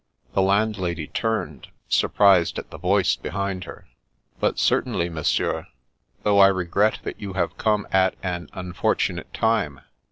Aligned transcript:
The 0.33 0.41
landlady 0.41 1.05
turned, 1.09 1.67
surprised 1.87 2.57
at 2.57 2.71
the 2.71 2.79
voice 2.79 3.15
be 3.15 3.29
hind 3.29 3.65
her." 3.65 3.87
But 4.39 4.57
certainly. 4.57 5.09
Monsieur. 5.09 5.67
Though 6.23 6.39
I 6.39 6.47
regret 6.47 6.97
that 7.03 7.21
you 7.21 7.33
have 7.33 7.59
come 7.59 7.85
at 7.93 8.15
an 8.23 8.49
unfortunate 8.53 9.31
time. 9.31 9.81